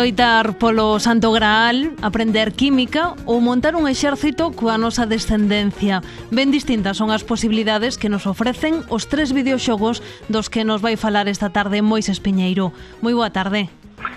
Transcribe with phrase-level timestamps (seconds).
[0.00, 6.00] loitar polo Santo Graal, aprender química ou montar un exército coa nosa descendencia.
[6.32, 10.00] Ben distintas son as posibilidades que nos ofrecen os tres videoxogos
[10.32, 12.72] dos que nos vai falar esta tarde Moisés Piñeiro.
[13.04, 13.68] Moi boa tarde.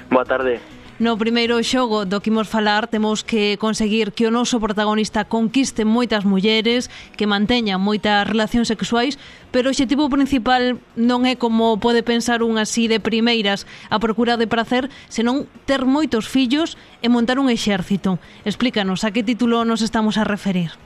[0.08, 0.64] Boa tarde.
[1.00, 5.90] No primeiro xogo do que imos falar temos que conseguir que o noso protagonista conquiste
[5.90, 9.18] moitas mulleres, que manteñan moitas relacións sexuais,
[9.50, 14.38] pero o objetivo principal non é como pode pensar un así de primeiras a procura
[14.38, 18.22] de prazer, senón ter moitos fillos e montar un exército.
[18.46, 20.78] Explícanos a que título nos estamos a referir.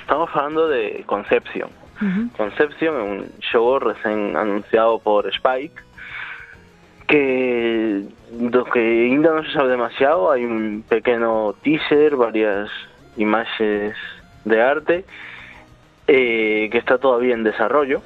[0.00, 1.68] Estamos falando de Concepción.
[2.00, 2.24] Uh -huh.
[2.32, 5.84] Concepción é un xogo recén anunciado por Spike
[7.10, 12.70] que do que ainda non se sabe demasiado hai un pequeno teaser, varias
[13.18, 13.98] imaxes
[14.46, 15.02] de arte
[16.06, 17.98] eh, que está todavía en desarrollo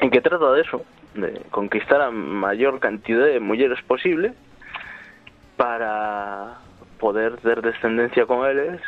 [0.00, 0.80] en que trata de eso
[1.12, 4.32] de conquistar a maior cantidad de mulleres posible
[5.60, 6.56] para
[6.96, 8.80] poder ter descendencia con eles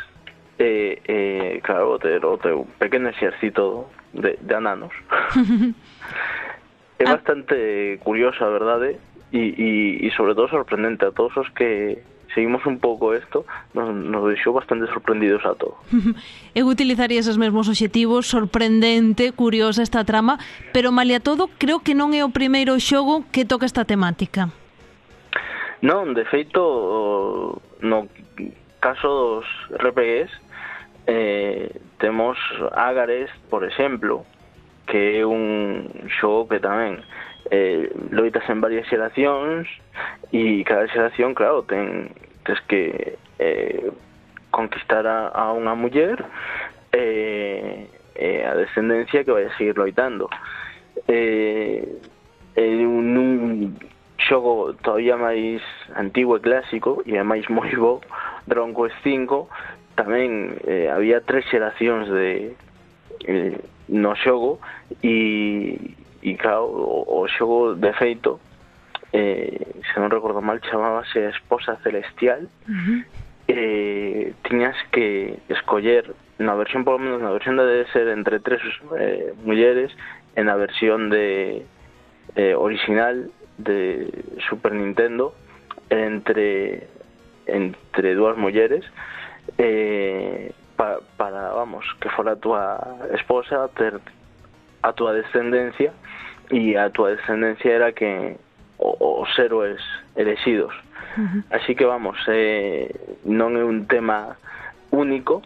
[0.57, 4.93] e, eh, claro, ter o teu pequeno de, de ananos
[7.03, 7.19] é ah.
[7.19, 8.97] bastante curiosa, verdade?
[9.31, 9.55] E, ¿eh?
[9.59, 11.99] e, e sobre todo sorprendente a todos os que
[12.33, 15.77] seguimos un pouco isto, nos, nos deixou bastante sorprendidos a todo.
[16.55, 20.39] Eu utilizaría esos mesmos obxectivos, sorprendente, curiosa esta trama,
[20.73, 24.49] pero malia todo, creo que non é o primeiro xogo que toca esta temática.
[25.83, 28.07] Non, de feito, no
[28.79, 30.31] caso dos RPGs,
[31.07, 32.39] eh, temos
[32.71, 34.25] Ágares, por exemplo,
[34.87, 36.99] que é un xogo que tamén
[37.51, 39.67] eh, loitas en varias xeracións
[40.31, 42.09] e cada xeración, claro, ten,
[42.43, 43.91] tens que eh,
[44.51, 46.21] conquistar a, a unha muller
[46.93, 50.29] eh, e eh, eh, a descendencia que vai a seguir loitando.
[51.09, 51.81] Eh,
[52.55, 53.73] eh, nun
[54.21, 55.59] xogo todavía máis
[55.97, 57.99] antigo e clásico e é máis moi bo,
[58.47, 59.49] Dragon Quest 5
[59.97, 62.55] tamén eh, había tres xeracións de,
[63.23, 64.59] eh, no xogo
[65.03, 68.39] e, e claro, o, o xogo de feito
[69.13, 72.99] eh, se non recordo mal chamábase Esposa Celestial uh -huh.
[73.47, 78.61] eh, tiñas que escoller na versión, polo menos na versión de ser entre tres
[78.97, 79.93] eh, mulleres
[80.35, 81.61] en a versión de
[82.35, 84.09] eh, original de
[84.49, 85.35] Super Nintendo
[85.89, 86.87] entre
[87.45, 88.83] entre dúas mulleres
[89.57, 92.79] eh, para, para vamos, que fora a tua
[93.13, 93.99] esposa, ter
[94.81, 95.93] a tua descendencia
[96.51, 98.37] e a tua descendencia era que
[98.77, 99.81] os héroes
[100.15, 100.73] elexidos.
[101.17, 101.43] Uh -huh.
[101.51, 102.89] Así que vamos, eh,
[103.23, 104.35] non é un tema
[104.91, 105.41] único,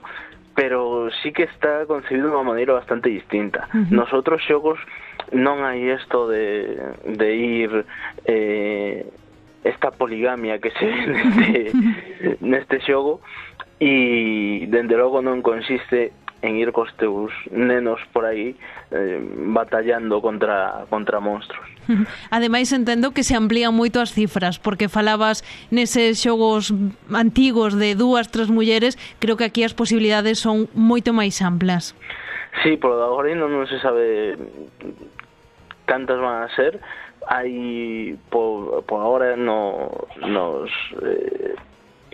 [0.56, 3.70] pero sí que está concebido de unha maneira bastante distinta.
[3.74, 3.94] Uh -huh.
[3.94, 4.80] Nosotros xogos
[5.32, 7.72] non hai isto de, de ir
[8.26, 9.06] eh,
[9.64, 13.22] esta poligamia que se ve neste, neste xogo
[13.80, 18.54] e dende logo non consiste en ir cos teus nenos por aí
[18.92, 19.20] eh,
[19.54, 21.66] batallando contra, contra monstruos.
[22.30, 25.42] Ademais, entendo que se amplían moito as cifras, porque falabas
[25.74, 26.74] neses xogos
[27.10, 31.98] antigos de dúas, tres mulleres, creo que aquí as posibilidades son moito máis amplas.
[32.62, 34.38] Sí, polo da agora non, non se sabe
[35.86, 36.82] cantas van a ser,
[37.28, 39.90] hai por, por agora no,
[40.22, 40.70] nos
[41.02, 41.56] eh,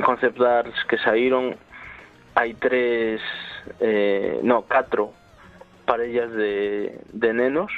[0.02, 1.54] concept arts que saíron
[2.34, 3.22] hai tres
[3.80, 5.14] eh, no, catro
[5.86, 7.70] parellas de, de nenos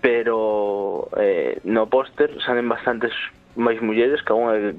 [0.00, 3.12] pero eh, no póster salen bastantes
[3.56, 4.72] máis mulleres que unha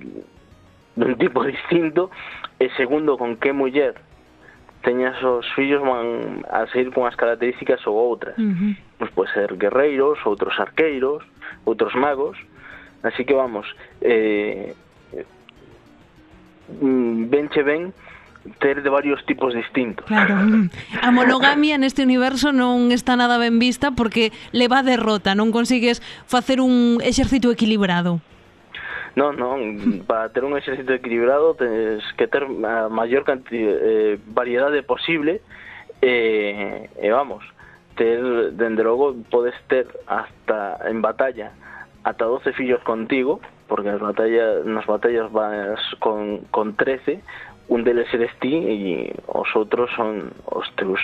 [0.98, 2.10] dun tipo distinto.
[2.62, 3.98] E segundo con que muller
[4.82, 8.74] teñas os fillos van a seguir con as características ou outras uh -huh.
[8.98, 11.22] pois pode ser guerreiros, outros arqueiros
[11.66, 12.38] outros magos.
[13.06, 13.66] Así que vamos
[14.02, 14.74] eh,
[16.80, 17.94] Mm, venche ben
[18.60, 20.06] ter de varios tipos distintos.
[20.06, 20.36] Claro.
[21.02, 26.02] A monogamia neste universo non está nada ben vista porque leva a derrota, non consigues
[26.26, 28.24] facer un exercito equilibrado.
[29.14, 34.82] Non, non, para ter un exercito equilibrado tens que ter a maior cantidad, eh, variedade
[34.88, 35.44] posible
[36.02, 37.44] eh, e, eh, eh, vamos,
[37.96, 41.52] ter, dende logo, podes ter hasta en batalla
[42.04, 43.42] ata 12 fillos contigo,
[43.72, 47.24] porque as batallas, nas batallas vas con, con 13,
[47.72, 51.00] un deles eres ti e os outros son os teus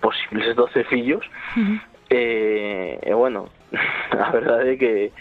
[0.00, 1.20] posibles 12 fillos.
[1.52, 1.76] Uh
[2.08, 3.04] eh, -huh.
[3.04, 3.52] e, e bueno,
[4.16, 5.12] a verdade é que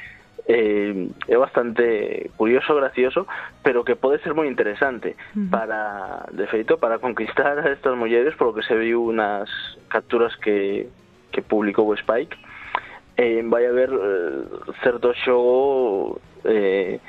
[0.48, 3.28] eh, é bastante curioso, gracioso,
[3.60, 5.52] pero que pode ser moi interesante uh -huh.
[5.52, 9.52] para, de feito, para conquistar a estas mulleres, polo que se viu nas
[9.92, 10.88] capturas que,
[11.36, 12.40] que publicou Spike,
[13.20, 14.48] eh, vai haber eh,
[14.80, 17.00] certo xogo eh,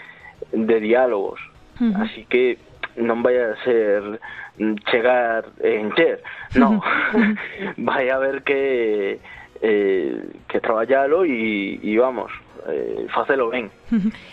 [0.52, 1.40] de diálogos.
[1.80, 2.02] Uh -huh.
[2.02, 2.58] Así que
[2.96, 4.20] non vai a ser
[4.58, 6.20] mm, chegar e encher,
[6.58, 6.82] non.
[7.78, 9.20] Vai a haber que
[9.62, 10.16] eh,
[10.48, 12.32] que traballalo e, e vamos,
[12.68, 13.70] eh, facelo ben.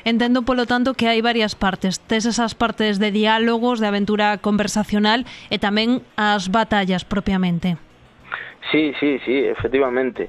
[0.03, 1.99] Entendo, polo tanto, que hai varias partes.
[1.99, 7.77] Tes esas partes de diálogos, de aventura conversacional e tamén as batallas propiamente.
[8.71, 10.27] Sí, sí, sí, efectivamente.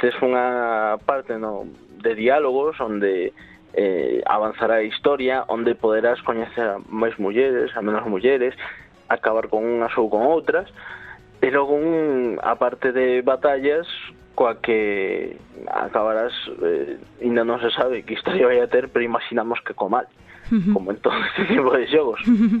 [0.00, 1.66] Tes unha parte no,
[2.02, 3.32] de diálogos onde
[3.76, 8.56] eh, avanzar a historia onde poderás coñecer a máis mulleres, a menos mulleres,
[9.08, 10.66] acabar con unhas ou con outras,
[11.44, 13.84] e logo un, a parte de batallas
[14.32, 15.36] coa que
[15.68, 16.32] acabarás
[16.64, 20.08] eh, ainda non se sabe que historia vai a ter, pero imaginamos que co mal,
[20.08, 20.72] uh -huh.
[20.72, 22.20] como en todo este tipo de xogos.
[22.24, 22.60] Uh -huh.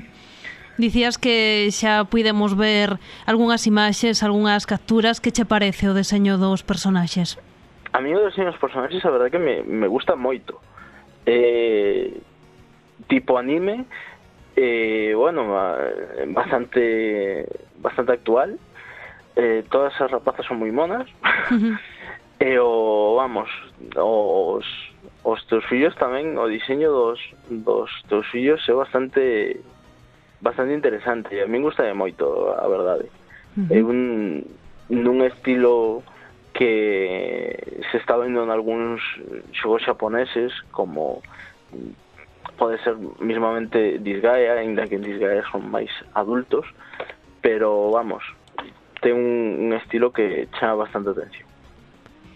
[0.76, 5.24] Dicías que xa puidemos ver algunhas imaxes, algunhas capturas.
[5.24, 7.40] Que che parece o deseño dos personaxes?
[7.96, 10.60] A mí o deseño dos personaxes, a verdade que me, me gusta moito.
[10.60, 10.75] Uh
[11.26, 12.20] eh,
[13.08, 13.84] tipo anime,
[14.56, 15.48] eh, bueno,
[16.28, 17.46] bastante,
[17.78, 18.58] bastante actual.
[19.36, 21.04] Eh, todas esas rapazas son moi monas.
[22.40, 23.52] e eh, o, vamos,
[23.96, 24.64] os,
[25.24, 27.20] os teus fillos tamén, o diseño dos,
[27.50, 29.60] dos teus fillos é bastante
[30.40, 31.36] bastante interesante.
[31.36, 33.12] A mí gusta moito, a verdade.
[33.56, 33.76] Uh -huh.
[33.76, 34.00] É un
[34.88, 36.06] nun estilo
[36.54, 37.65] que
[37.96, 39.00] se está vendo en algúns
[39.56, 41.24] xogos xaponeses eh, como
[41.72, 42.92] mm, pode ser
[43.24, 46.68] mismamente Disgaea, ainda que en Disgaea son máis adultos,
[47.40, 48.20] pero vamos,
[49.00, 51.48] ten un, un estilo que chama bastante atención.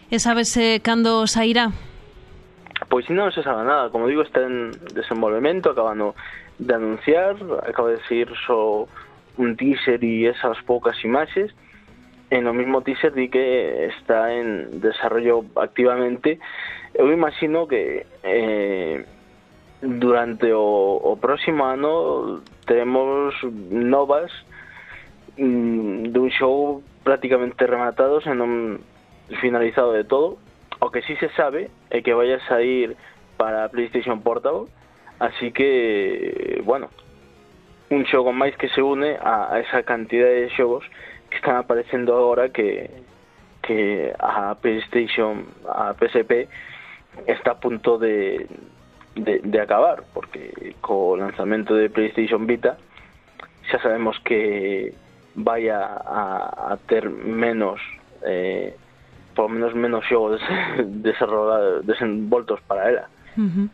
[0.09, 1.69] E sabes eh, cando sairá?
[2.89, 6.17] Pois non se sabe nada, como digo, está en desenvolvemento, acabando
[6.57, 7.37] de anunciar,
[7.69, 8.89] acaba de seguir só
[9.37, 11.53] un teaser e esas poucas imaxes,
[12.31, 16.39] en lo mismo teaser di que está en desarrollo activamente.
[16.95, 19.05] Eu imagino que eh,
[19.83, 23.35] durante o, o próximo ano teremos
[23.71, 24.31] novas
[25.39, 28.79] mm, dun show prácticamente rematados e non
[29.43, 30.39] finalizado de todo.
[30.81, 32.97] O que sí se sabe é que vai a sair
[33.37, 34.69] para PlayStation Portable,
[35.19, 36.89] así que, bueno,
[37.91, 40.85] un xogo máis que se une a, a esa cantidad de xogos
[41.31, 42.91] que están aparecendo agora que
[43.63, 46.49] que a PlayStation, a PSP
[47.27, 48.47] está a punto de,
[49.15, 52.79] de, acabar, porque co lanzamento de PlayStation Vita
[53.71, 54.93] xa sabemos que
[55.37, 57.79] vai a, ter menos
[58.23, 58.75] eh,
[59.35, 60.41] por menos menos xogos
[61.87, 63.05] desenvoltos para ela.
[63.37, 63.69] Uh.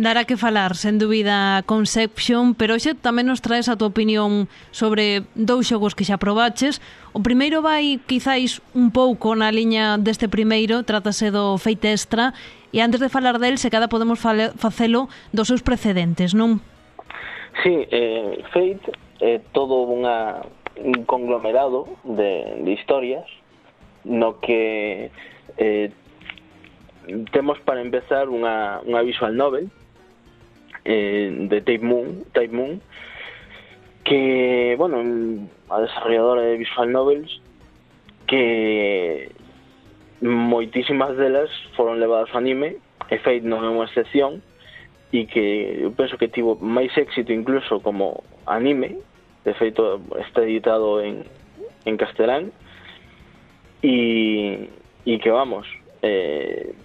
[0.00, 5.28] Dará que falar, sen dúbida, Conception, pero hoxe tamén nos traes a tua opinión sobre
[5.36, 6.80] dous xogos que xa probaches.
[7.12, 12.32] O primeiro vai, quizáis, un pouco na liña deste primeiro, trátase do feite extra,
[12.72, 16.64] e antes de falar del, se cada podemos facelo dos seus precedentes, non?
[17.60, 20.48] Sí, eh, Fate é eh, todo unha,
[20.80, 23.28] un conglomerado de, de historias
[24.08, 25.12] no que
[25.60, 25.92] eh,
[27.36, 29.68] temos para empezar unha, unha visual novel
[30.84, 32.80] eh, de Tape Moon, Tape Moon,
[34.04, 37.40] que, bueno, a desarrolladora de visual novels
[38.26, 39.32] que
[40.20, 42.76] moitísimas delas foron levadas ao anime
[43.08, 44.44] e Fate non é unha excepción
[45.10, 49.00] e que eu penso que tivo máis éxito incluso como anime
[49.42, 51.24] de feito está editado en,
[51.88, 52.52] en castelán
[53.82, 54.68] e,
[55.08, 55.66] e que vamos
[56.04, 56.76] eh,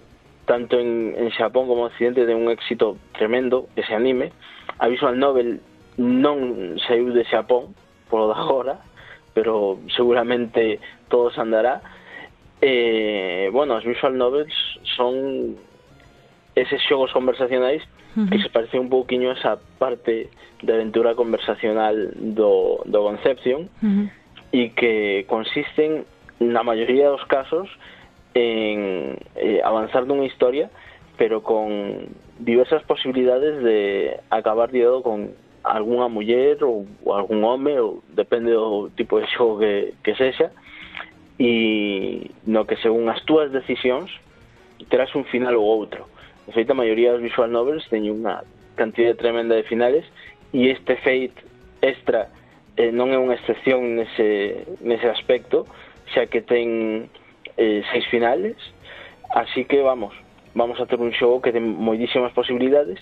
[0.46, 4.32] tanto en, en Xapón como en Occidente de un éxito tremendo ese anime.
[4.78, 5.60] A Visual Novel
[5.98, 7.74] non saiu de Xapón
[8.08, 8.76] polo da hora
[9.36, 11.82] pero seguramente todo se andará.
[12.62, 14.54] Eh, bueno, as Visual Novels
[14.96, 15.60] son
[16.56, 17.84] eses xogos conversacionais
[18.32, 20.30] que se parece un pouquiño a esa parte
[20.62, 24.08] de aventura conversacional do, do Concepción uh -huh.
[24.56, 26.08] e que consisten
[26.40, 27.68] na maioría dos casos
[28.36, 30.68] en eh, avanzar dunha historia,
[31.16, 35.32] pero con diversas posibilidades de acabar ligado con
[35.64, 40.52] algunha muller ou, ou algún home, ou depende do tipo de xogo que, que sexa,
[41.40, 44.12] e no que según as túas decisións
[44.92, 46.04] terás un final ou outro.
[46.46, 48.44] De feito, a maioría dos visual novels teñen unha
[48.76, 50.04] cantidade tremenda de finales
[50.52, 51.40] e este fate
[51.80, 52.28] extra
[52.76, 55.64] eh, non é unha excepción nese, nese aspecto,
[56.12, 57.08] xa que ten
[57.56, 58.56] eh, seis finales,
[59.30, 60.14] así que vamos,
[60.54, 63.00] vamos a ter un xogo que ten moitísimas posibilidades,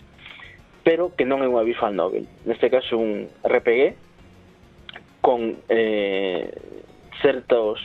[0.85, 2.29] pero que non é unha visual novel.
[2.45, 3.97] Neste caso un RPG
[5.25, 6.53] con eh,
[7.25, 7.81] certos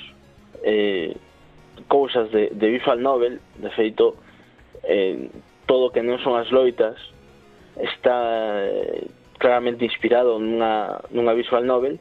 [0.64, 1.16] eh,
[1.88, 4.20] cousas de, de visual novel, de feito,
[4.84, 5.32] eh,
[5.66, 7.00] todo que non son as loitas
[7.80, 9.08] está eh,
[9.40, 11.96] claramente inspirado nunha, nunha visual novel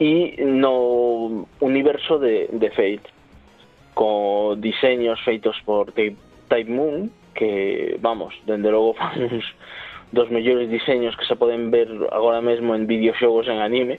[0.00, 3.11] e no universo de, de Fate
[3.94, 9.44] co diseños feitos por Type Moon, que, vamos, dende logo fan uns
[10.12, 13.98] dos mellores diseños que se poden ver agora mesmo en videoxogos en anime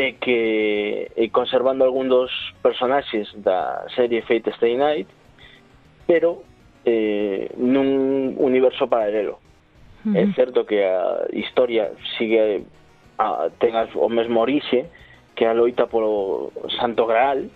[0.00, 2.32] e que e conservando algún dos
[2.64, 5.04] personaxes da serie Fate Stay Night
[6.08, 6.40] pero
[6.88, 9.36] eh, nun universo paralelo
[10.08, 10.16] mm -hmm.
[10.16, 12.64] é certo que a historia sigue
[13.20, 14.88] a, ten as, o mesmo orixe
[15.36, 17.52] que a loita polo Santo Graal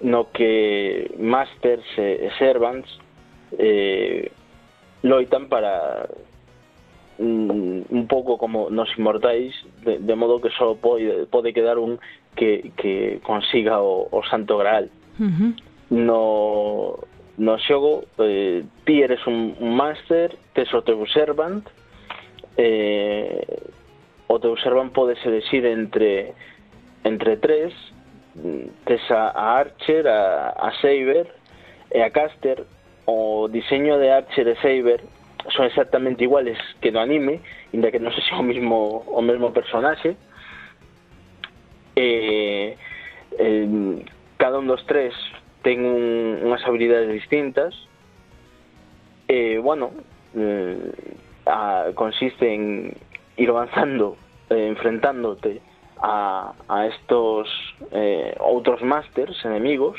[0.00, 2.88] no que Masters e Servants
[3.58, 4.30] eh,
[5.02, 6.08] loitan para
[7.18, 12.00] mm, un pouco como nos inmortais de, de modo que só pode, pode quedar un
[12.34, 15.52] que, que consiga o, o Santo Graal uh -huh.
[15.90, 16.98] no,
[17.38, 21.62] no xogo eh, ti eres un, un máster tes o teu servant
[22.56, 23.46] eh,
[24.26, 26.34] o teu servant podese elegir entre
[27.04, 27.72] entre tres
[28.84, 31.30] tes a Archer, a, a Saber
[31.90, 32.66] e a Caster
[33.06, 35.00] o diseño de Archer e Saber
[35.50, 37.40] son exactamente iguales que no anime,
[37.72, 40.16] inda que non se o mismo o mesmo personaxe.
[41.94, 42.74] E,
[43.38, 43.68] eh,
[44.40, 45.14] cada un dos tres
[45.62, 47.76] ten un, unhas habilidades distintas.
[49.28, 49.92] E bueno,
[50.34, 50.80] eh,
[51.46, 52.96] a, consiste en
[53.36, 54.16] ir avanzando,
[54.48, 55.60] eh, enfrentándote
[56.00, 57.48] a, a estos
[57.90, 59.98] eh, outros masters enemigos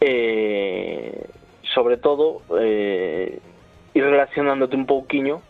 [0.00, 1.28] eh,
[1.74, 3.38] sobre todo eh,
[3.94, 5.42] ir relacionándote un pouquiño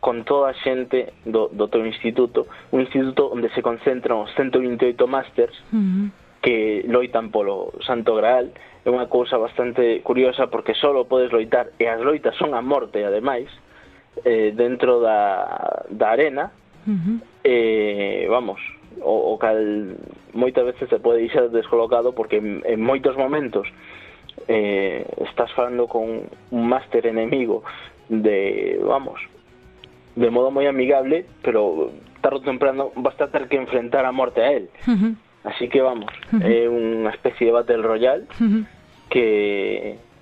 [0.00, 2.48] con toda a xente do, do teu instituto.
[2.72, 6.06] Un instituto onde se concentran os 128 masters uh -huh.
[6.40, 8.48] que loitan polo Santo Graal.
[8.80, 13.04] É unha cousa bastante curiosa porque só podes loitar e as loitas son a morte
[13.04, 13.52] ademais
[14.24, 16.48] eh, dentro da, da arena.
[16.86, 17.18] Uh -huh.
[17.44, 18.60] eh, vamos,
[19.00, 19.60] o, o cal
[20.32, 23.68] moitas veces se pode deixar descolocado porque en, en moitos momentos
[24.48, 27.62] eh, estás falando con un máster enemigo
[28.08, 29.20] de, vamos,
[30.16, 34.42] de modo moi amigable, pero tarde ou temprano vas a ter que enfrentar a morte
[34.42, 34.68] a él.
[34.86, 35.12] Uh -huh.
[35.44, 36.44] Así que vamos, uh -huh.
[36.44, 38.62] é unha especie de Battle Royale uh -huh.
[39.08, 39.26] que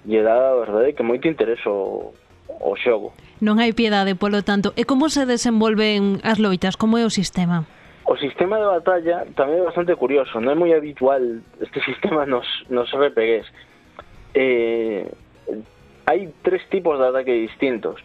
[0.06, 2.12] lle dá a verdade que moito interés o
[2.60, 3.12] o xogo.
[3.44, 4.72] Non hai piedade, polo tanto.
[4.74, 6.74] E como se desenvolven as loitas?
[6.74, 7.68] Como é o sistema?
[8.08, 11.20] O sistema de batalla tamén é bastante curioso, non é moi habitual
[11.60, 13.46] este sistema nos, nos RPGs.
[14.32, 15.04] Eh,
[16.08, 18.00] hai tres tipos de ataque distintos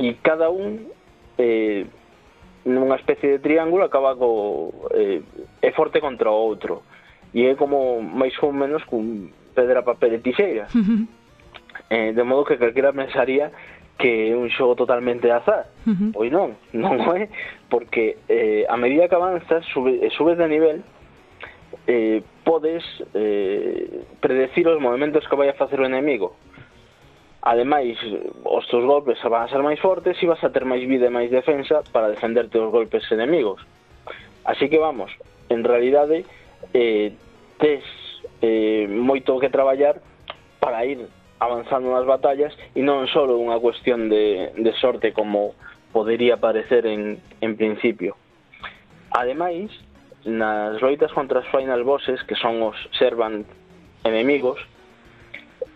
[0.00, 0.88] e cada un
[1.36, 1.84] eh,
[2.64, 5.20] nunha especie de triángulo acaba co eh,
[5.60, 6.82] é forte contra o outro
[7.36, 11.04] e é como máis ou menos cun pedra, papel e tixeira uh -huh.
[11.92, 13.52] eh, de modo que calquera pensaría
[13.98, 15.66] que é un xogo totalmente de azar.
[15.86, 16.10] Uh -huh.
[16.12, 17.28] Pois non, non é,
[17.70, 20.82] porque eh, a medida que avanzas, sube, eh, subes de nivel,
[21.86, 22.82] eh, podes
[23.14, 26.34] eh, predecir os movimentos que vai a facer o enemigo.
[27.44, 27.98] Ademais,
[28.44, 31.12] os teus golpes van a ser máis fortes e vas a ter máis vida e
[31.12, 33.60] máis defensa para defenderte dos golpes enemigos.
[34.44, 35.12] Así que vamos,
[35.52, 36.24] en realidade,
[36.72, 37.12] eh,
[37.60, 37.84] tes
[38.40, 40.00] eh, moito que traballar
[40.60, 41.04] para ir
[41.38, 45.54] avanzando nas batallas e non só unha cuestión de, de sorte como
[45.94, 48.16] podería parecer en, en principio.
[49.14, 49.70] Ademais,
[50.26, 53.46] nas loitas contra os final bosses, que son os servant
[54.02, 54.58] enemigos,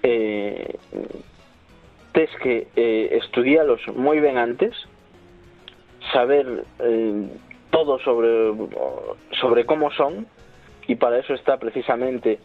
[0.02, 0.74] eh,
[2.12, 4.74] tes que eh, estudialos moi ben antes,
[6.10, 7.28] saber eh,
[7.70, 8.56] todo sobre
[9.38, 10.26] sobre como son,
[10.88, 12.40] e para eso está precisamente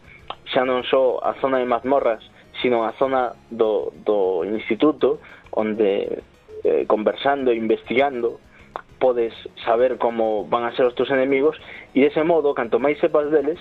[0.52, 2.20] xa non só a zona de mazmorras,
[2.64, 5.20] sino a zona do, do instituto
[5.52, 6.24] onde
[6.64, 8.40] eh, conversando e investigando
[8.96, 9.36] podes
[9.68, 11.60] saber como van a ser os teus enemigos
[11.92, 13.60] e dese modo, canto máis sepas deles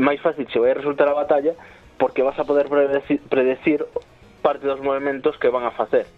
[0.00, 1.52] máis fácil se vai resultar a batalla
[2.00, 3.84] porque vas a poder predecir, predecir
[4.40, 6.08] parte dos movimentos que van a facer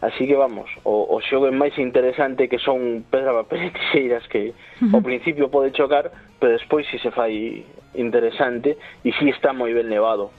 [0.00, 4.26] Así que vamos, o, o xogo é máis interesante que son pedra, papel e tixeiras
[4.26, 4.98] que uh -huh.
[4.98, 7.62] ao principio pode chocar, pero despois si se fai
[7.94, 10.34] interesante e si está moi ben levado.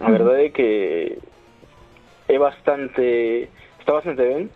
[0.00, 1.18] A verdade é que
[2.28, 3.48] é bastante
[3.80, 4.50] está bastante ben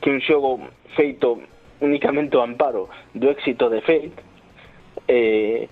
[0.00, 0.60] que un xogo
[0.96, 1.40] feito
[1.80, 4.18] únicamente o amparo do éxito de Fate
[5.08, 5.68] eh,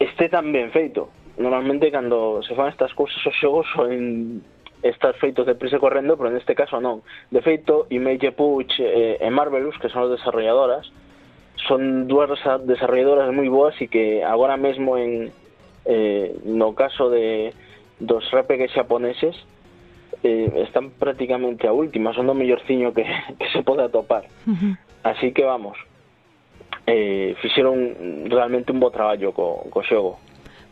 [0.00, 4.42] este tan ben feito normalmente cando se fan estas cousas os xogos son
[4.84, 7.00] estar feitos de prisa correndo, pero neste caso non.
[7.32, 10.92] De feito, Image Puch eh, e Marvelous, que son as desarrolladoras,
[11.64, 12.28] son dúas
[12.68, 15.32] desarrolladoras moi boas e que agora mesmo en
[15.88, 17.56] eh, no caso de
[18.00, 19.36] dos rapegues xaponeses
[20.22, 23.04] eh, están prácticamente a última, son o mellorciño que,
[23.38, 24.24] que se pode atopar.
[24.46, 24.74] Uh -huh.
[25.04, 25.76] Así que vamos,
[26.86, 30.18] eh, fixeron realmente un bo traballo co, co xogo.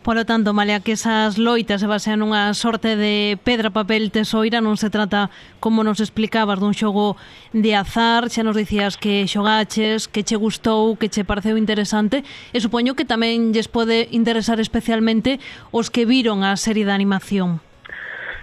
[0.02, 4.74] Polo tanto, malea que esas loitas se basean nunha sorte de pedra, papel, tesoira, non
[4.74, 5.30] se trata,
[5.62, 7.14] como nos explicabas, dun xogo
[7.54, 12.58] de azar, xa nos dicías que xogaches, que che gustou, que che pareceu interesante, e
[12.58, 15.38] supoño que tamén lles pode interesar especialmente
[15.70, 17.62] os que viron a serie de animación.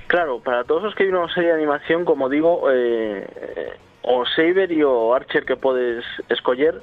[0.08, 3.76] Claro, para todos os que viron a serie de animación, como digo, eh,
[4.08, 6.80] o Saber e o Archer que podes escoller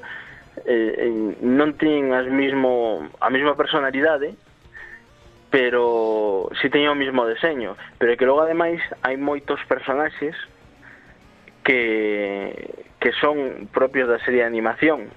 [0.69, 1.09] eh,
[1.41, 4.46] non teñen as mismo, a mesma personalidade, eh,
[5.57, 10.37] pero si teñen o mismo deseño, pero é que logo ademais hai moitos personaxes
[11.65, 12.53] que
[13.01, 15.09] que son propios da serie de animación.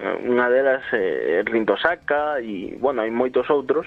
[0.00, 3.84] Eh, unha delas eh, é eh, Rintosaka e, bueno, hai moitos outros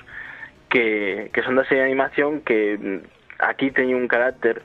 [0.70, 4.62] que, que son da serie de animación que mm, aquí teñen un carácter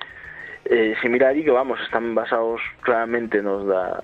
[0.68, 3.96] eh, similar e que, vamos, están basados claramente nos da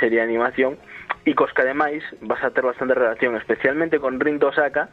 [0.00, 0.80] serie de animación
[1.28, 4.88] e cos que, ademais, vas a ter bastante relación, especialmente con Rintosaka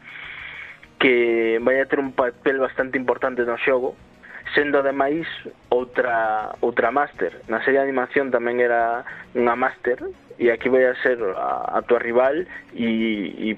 [1.05, 3.93] que vai a ter un papel bastante importante no xogo,
[4.57, 5.29] sendo ademais
[5.69, 7.45] outra outra máster.
[7.45, 9.05] Na serie de animación tamén era
[9.37, 10.01] unha máster
[10.41, 12.89] e aquí vai a ser a, a tua rival e,
[13.37, 13.49] e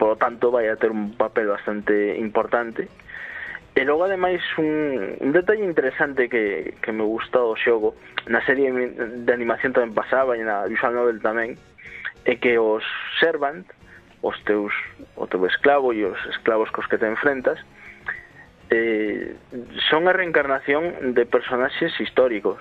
[0.00, 2.88] por lo tanto vai a ter un papel bastante importante.
[3.76, 8.00] E logo ademais un, un detalle interesante que, que me gusta do xogo
[8.32, 11.60] na serie de animación tamén pasaba e na visual novel tamén
[12.24, 12.80] é que os
[13.20, 13.68] Servant
[14.22, 14.72] os teus
[15.16, 17.58] o teu esclavo e os esclavos cos que te enfrentas
[18.70, 19.36] eh,
[19.88, 22.60] son a reencarnación de personaxes históricos.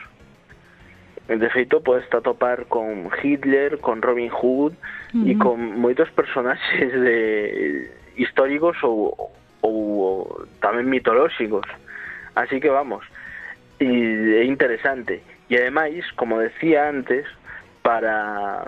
[1.27, 4.77] De feito podes atopar con Hitler, con Robin Hood uh
[5.11, 5.27] -huh.
[5.27, 11.67] e con moitos personaxes de históricos ou, ou, ou tamén mitolóxicos.
[12.39, 13.03] Así que vamos
[13.79, 15.21] e é interesante.
[15.49, 17.25] E ademais, como decía antes
[17.83, 18.67] para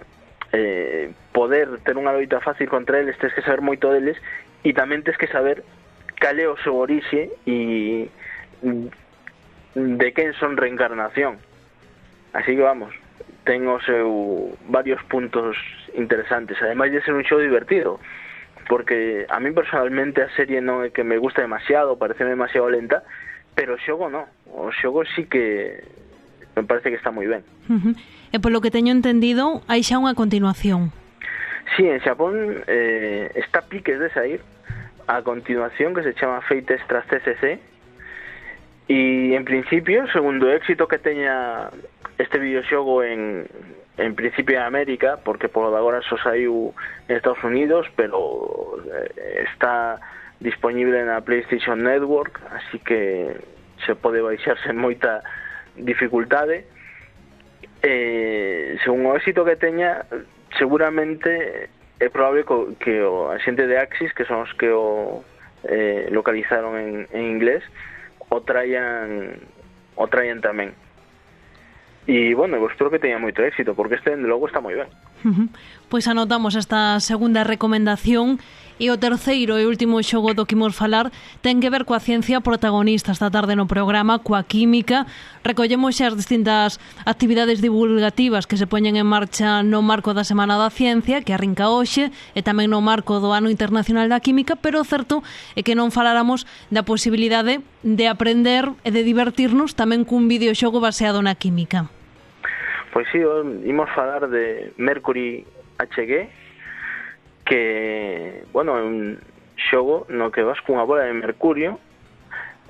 [0.53, 4.17] eh, poder ter unha loita fácil contra eles tens que saber moito deles
[4.65, 5.62] e tamén tens que saber
[6.17, 8.09] cal é o seu orixe e
[9.75, 11.39] de quen son reencarnación.
[12.33, 12.91] Así que vamos
[13.47, 15.57] ten o seu varios puntos
[15.97, 17.97] interesantes ademais de ser un show divertido
[18.69, 23.01] porque a mí personalmente a serie non é que me gusta demasiado, parece demasiado lenta,
[23.57, 25.81] pero o xogo non, o xogo sí que
[26.55, 27.43] me parece que está moi ben.
[27.69, 27.93] Uh -huh.
[28.33, 30.91] E polo que teño entendido, hai xa unha continuación.
[31.75, 34.41] Sí, en Xapón eh, está Piques de sair
[35.07, 37.59] a continuación que se chama Fate Extra CCC
[38.89, 41.69] e en principio, segundo o éxito que teña
[42.17, 43.47] este videoxogo en,
[43.97, 46.73] en principio en América porque polo de agora só saiu
[47.07, 50.01] en Estados Unidos pero eh, está
[50.39, 53.38] disponible na PlayStation Network así que
[53.85, 55.21] se pode baixarse moita
[55.79, 56.65] dificultade
[57.81, 60.05] eh, según o éxito que teña
[60.57, 62.43] seguramente é probable
[62.79, 65.23] que o, a xente de Axis que son os que o
[65.63, 67.63] eh, localizaron en, en inglés
[68.29, 69.39] o traían
[69.95, 70.75] o traían tamén
[72.09, 74.89] E, bueno, eu espero que teña moito éxito, porque este, logo, está moi ben.
[75.21, 78.41] Pois pues anotamos esta segunda recomendación
[78.79, 81.11] E o terceiro e último xogo do que imos falar
[81.43, 85.03] ten que ver coa ciencia protagonista esta tarde no programa, coa química.
[85.43, 90.55] Recollemos xa as distintas actividades divulgativas que se poñen en marcha no marco da Semana
[90.55, 94.79] da Ciencia, que arrinca hoxe, e tamén no marco do Ano Internacional da Química, pero
[94.79, 95.27] o certo
[95.59, 101.19] é que non faláramos da posibilidade de aprender e de divertirnos tamén cun videoxogo baseado
[101.19, 101.91] na química.
[102.95, 103.19] Pois sí,
[103.67, 105.43] imos falar de Mercury
[105.83, 106.31] HG,
[107.43, 109.15] que bueno, é un
[109.55, 111.79] xogo no que vas cunha bola de mercurio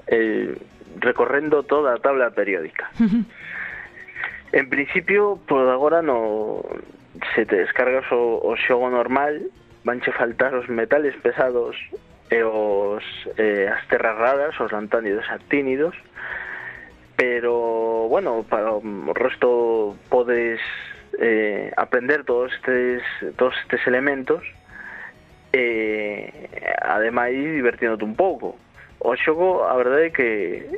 [0.05, 0.53] eh,
[1.01, 2.93] recorrendo toda a tabla periódica.
[4.53, 6.61] en principio, por agora no
[7.33, 9.49] se te descargas o, o xogo normal,
[9.81, 11.73] vanche faltar os metales pesados
[12.29, 13.01] e os
[13.41, 15.97] eh, as terras raras, os lantánidos actínidos,
[17.17, 20.61] pero bueno, para o resto podes
[21.17, 23.01] eh, aprender todos estes
[23.41, 24.45] todos estes elementos
[25.53, 26.49] eh,
[26.81, 28.57] ademais divertíndote un pouco
[28.99, 30.29] o xogo a verdade é que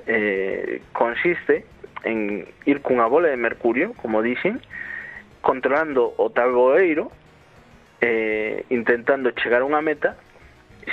[0.05, 1.65] eh, consiste
[2.05, 4.61] en ir cunha bola de mercurio como dixen
[5.41, 7.11] controlando o talgoeiro,
[7.99, 10.13] eh, intentando chegar a unha meta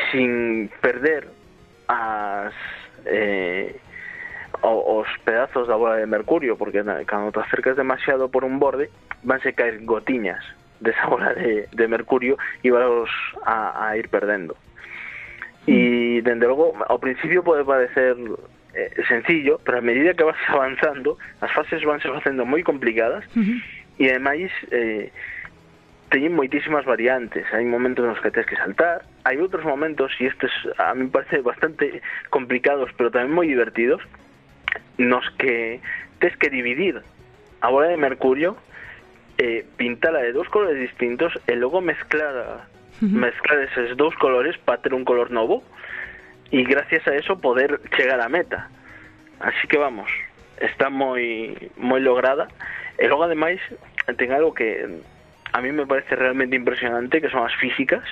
[0.09, 1.29] sin perder
[1.89, 2.57] as
[3.05, 3.77] eh,
[4.65, 8.89] os pedazos da bola de mercurio porque cando te acercas demasiado por un borde
[9.23, 10.41] vanse caer gotiñas.
[10.81, 13.11] Desa bola de, de mercurio íbalos
[13.45, 14.57] a, a ir perdendo.
[15.69, 18.17] E, dende logo, ao principio pode parecer
[18.73, 23.45] eh, sencillo, pero a medida que vas avanzando, as fases vanse facendo moi complicadas uh
[23.45, 23.59] -huh.
[24.01, 25.13] e ademais eh,
[26.09, 27.45] teñen moitísimas variantes.
[27.53, 31.45] Hai momentos nos que tens que saltar, hai outros momentos, e estes a mí parece
[31.45, 32.01] bastante
[32.33, 34.01] complicados, pero tamén moi divertidos,
[34.97, 35.85] nos que
[36.21, 37.05] tes que dividir
[37.61, 38.57] a bola de mercurio,
[39.39, 43.09] eh, pintala de dous colores distintos e logo mezclar uh -huh.
[43.09, 45.63] mezclar eses dous colores para ter un color novo
[46.51, 48.69] e gracias a eso poder chegar á meta.
[49.39, 50.11] Así que vamos,
[50.59, 52.51] está moi moi lograda
[52.99, 53.63] e logo ademais
[54.19, 54.83] ten algo que
[55.53, 58.03] a mí me parece realmente impresionante que son as físicas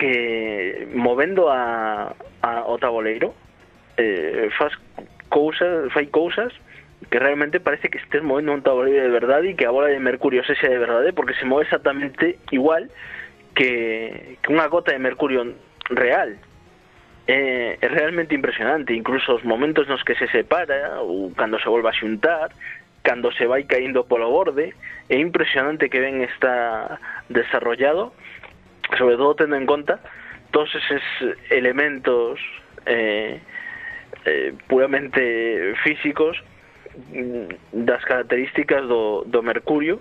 [0.00, 3.36] que movendo a, a o tabuleiro
[4.00, 4.72] eh, faz
[5.28, 6.56] cousas, fai cousas
[7.10, 9.98] que realmente parece que estés movendo un tabuleiro de verdade e que a bola de
[9.98, 12.86] mercurio sexa de verdade porque se move exactamente igual
[13.58, 15.42] que, unha gota de mercurio
[15.90, 16.30] real.
[17.26, 18.94] É, é realmente impresionante.
[18.94, 22.54] Incluso os momentos nos que se separa ou cando se volva a xuntar
[23.02, 24.76] cando se vai caindo polo borde
[25.08, 27.00] é impresionante que ben está
[27.32, 28.12] desarrollado
[28.98, 30.04] sobre todo tendo en conta
[30.52, 31.00] todos eses
[31.48, 32.36] elementos
[32.84, 33.40] eh,
[34.26, 36.36] eh, puramente físicos
[36.90, 40.00] Mm, das características do, do Mercurio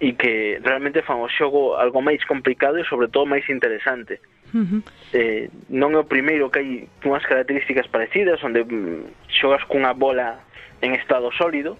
[0.00, 4.16] e que realmente fan o xogo algo máis complicado e sobre todo máis interesante.
[4.56, 4.80] Uh -huh.
[5.12, 6.70] eh, non é o primeiro que hai
[7.04, 10.40] unhas características parecidas onde mm, xogas cunha bola
[10.80, 11.76] en estado sólido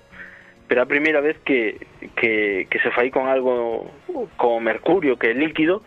[0.69, 1.81] pero a primeira vez que,
[2.17, 3.89] que, que se fai con algo
[4.37, 5.81] como mercurio que é líquido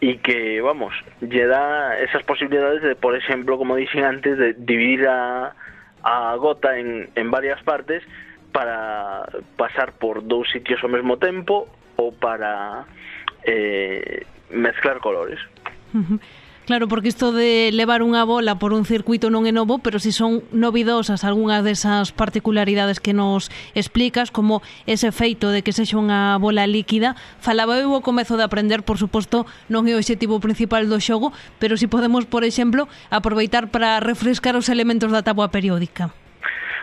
[0.00, 5.08] e que, vamos, lle dá esas posibilidades de, por exemplo, como dixen antes, de dividir
[5.08, 5.52] a,
[6.02, 8.02] a gota en, en varias partes
[8.52, 12.86] para pasar por dous sitios ao mesmo tempo ou para
[13.44, 15.40] eh, mezclar colores.
[16.68, 20.12] Claro, porque isto de levar unha bola por un circuito non é novo, pero si
[20.12, 26.36] son novidosas algunhas desas particularidades que nos explicas, como ese feito de que sexa unha
[26.36, 30.84] bola líquida, falaba eu ao comezo de aprender, por suposto, non é o objetivo principal
[30.92, 36.12] do xogo, pero si podemos, por exemplo, aproveitar para refrescar os elementos da táboa periódica.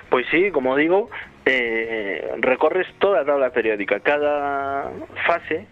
[0.10, 1.14] Pois sí, como digo,
[1.46, 4.02] eh, recorres toda a tabla periódica.
[4.02, 4.90] Cada
[5.30, 5.70] fase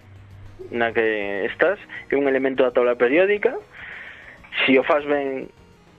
[0.69, 3.57] na que estás é un elemento da tabla periódica
[4.65, 5.49] si o faz ben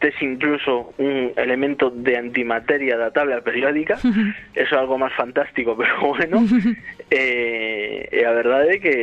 [0.05, 3.97] tes incluso un elemento de antimateria da tabla periódica,
[4.55, 6.45] eso é algo máis fantástico, pero bueno,
[7.11, 8.95] eh, e a verdade é que,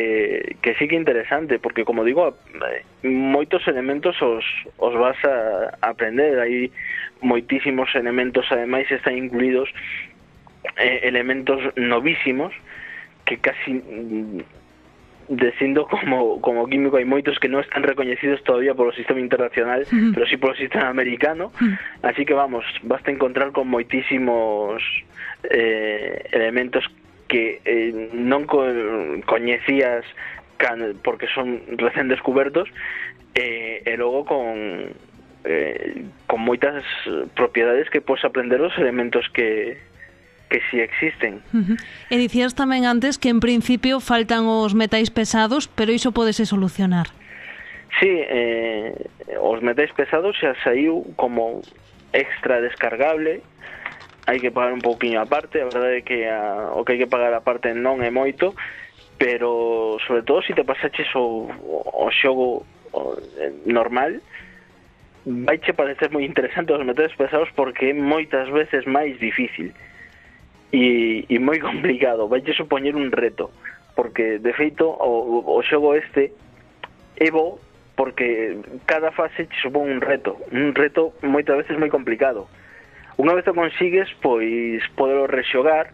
[0.62, 4.46] que sí que interesante, porque como digo, eh, moitos elementos os,
[4.78, 6.70] os vas a aprender, hai
[7.26, 9.74] moitísimos elementos, ademais están incluídos
[10.78, 12.54] eh, elementos novísimos,
[13.26, 13.82] que casi
[15.32, 19.88] descindo como, como químico hai moitos que non están recoñecidos todavía polo sistema internacional, uh
[19.88, 20.12] -huh.
[20.12, 21.76] pero sí polo sistema americano, uh -huh.
[22.04, 24.84] así que vamos, basta encontrar con moitísimos
[25.48, 26.84] eh, elementos
[27.32, 28.68] que eh, non co
[29.24, 30.04] coñecías
[30.60, 32.68] can, porque son recén descubertos
[33.40, 34.92] eh, e logo con
[35.48, 36.84] eh, con moitas
[37.40, 39.80] propiedades que podes aprender os elementos que
[40.52, 41.42] que si sí existen.
[41.54, 41.78] Uh -huh.
[42.12, 47.08] E dicías tamén antes que en principio faltan os metais pesados, pero iso podese solucionar.
[48.00, 48.92] Sí, eh,
[49.40, 51.64] os metais pesados xa saiu como
[52.12, 53.42] extra descargable,
[54.28, 57.10] hai que pagar un pouquiño aparte, a verdade é que a, o que hai que
[57.10, 58.52] pagar a parte non é moito,
[59.16, 64.20] pero sobre todo se si te pasaches o, o xogo o, eh, normal,
[65.24, 69.72] vaiche parecer moi interesante os metais pesados porque é moitas veces máis difícil.
[69.72, 69.91] Uh
[70.72, 73.52] e, e moi complicado, vai che supoñer un reto,
[73.96, 76.32] porque de feito o, o xogo este
[77.20, 77.60] é bo
[77.96, 78.58] porque
[78.88, 82.48] cada fase che supón un reto, un reto moitas veces moi complicado.
[83.20, 85.94] Unha vez o consigues, pois podelo rexogar,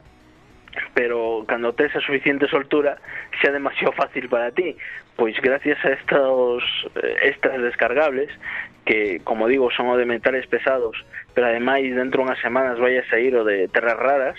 [0.94, 2.98] pero cando tes a suficiente soltura
[3.42, 4.78] xa demasiado fácil para ti
[5.16, 6.63] pois gracias a estos
[7.02, 8.30] eh, extras descargables
[8.86, 10.98] que como digo son o de metales pesados
[11.34, 14.38] pero ademais dentro unhas semanas vai a sair o de terras raras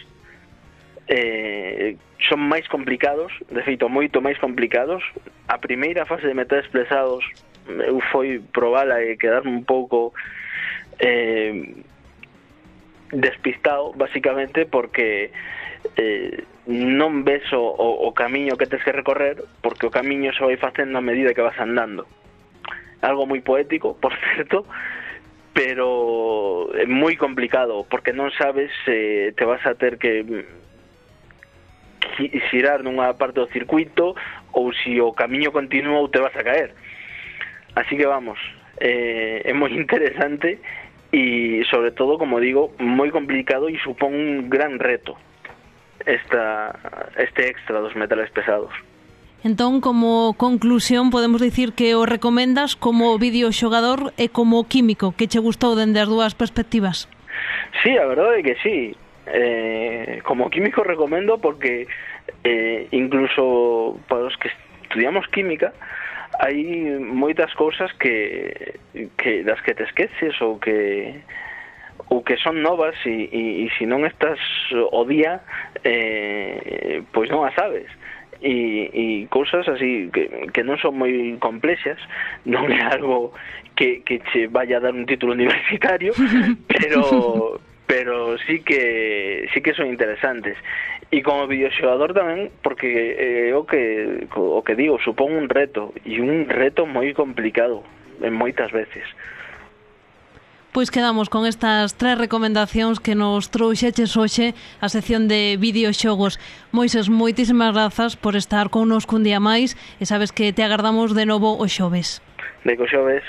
[1.08, 1.96] eh,
[2.28, 5.00] son máis complicados, de feito moito máis complicados.
[5.48, 7.24] A primeira fase de meter expresados
[7.68, 10.12] eu foi probala e quedarme un pouco
[11.00, 11.74] eh,
[13.12, 15.30] despistado, basicamente, porque
[15.96, 20.44] eh, non ves o, o, o camiño que tens que recorrer, porque o camiño se
[20.44, 22.04] vai facendo a medida que vas andando.
[23.00, 24.68] Algo moi poético, por certo,
[25.52, 30.24] pero é moi complicado, porque non sabes se eh, te vas a ter que
[32.50, 34.16] xirar nunha parte do circuito
[34.52, 36.74] ou se o camiño continúa ou te vas a caer.
[37.74, 38.38] Así que vamos,
[38.80, 40.58] eh, é moi interesante
[41.12, 45.16] e sobre todo, como digo, moi complicado e supón un gran reto
[46.04, 46.78] esta,
[47.16, 48.70] este extra dos metales pesados.
[49.44, 55.38] Entón, como conclusión, podemos dicir que o recomendas como videoxogador e como químico, que che
[55.38, 57.06] gustou dende as dúas perspectivas.
[57.84, 58.98] Sí, a verdade é que sí
[59.32, 61.86] eh, como químico recomiendo porque
[62.44, 64.50] eh, incluso para os que
[64.82, 65.72] estudiamos química
[66.38, 68.78] hai moitas cousas que,
[69.18, 71.18] que das que te esqueces ou que
[72.08, 74.38] ou que son novas e, e, e se non estás
[74.72, 75.42] o día
[75.84, 77.90] eh, pois non as sabes.
[78.38, 81.10] E, e cousas así que, que non son moi
[81.42, 81.98] complexas
[82.46, 83.34] non é algo
[83.74, 86.14] que, que che vaya a dar un título universitario
[86.70, 87.58] pero
[87.88, 90.54] pero sí que sí que son interesantes
[91.10, 96.20] e como videoxogador tamén porque eh, o que o que digo, supón un reto e
[96.20, 97.80] un reto moi complicado
[98.20, 99.08] en moitas veces.
[100.76, 104.52] Pois quedamos con estas tres recomendacións que nos trouxeches hoxe
[104.84, 106.36] a sección de videoxogos.
[106.76, 111.16] Moises, moitísimas grazas por estar con nos cun día máis e sabes que te agardamos
[111.16, 112.20] de novo o xoves.
[112.68, 113.24] De co xoves.